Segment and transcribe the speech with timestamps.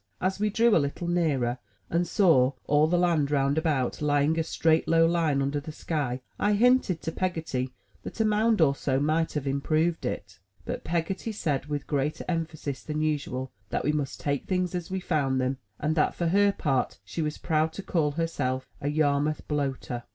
[0.19, 4.43] As we drew a little nearer, and saw all the land roimd about lying a
[4.43, 8.99] straight low line under the sky, I hinted to Peggotty that a mound or so
[8.99, 10.39] might have improved it.
[10.65, 14.99] But Peggotty said, with greater emphasis than usual, that we must take things as we
[15.01, 19.47] found them, and that, for her part, she was proud to call herself a Yarmouth
[19.47, 20.01] Bloater.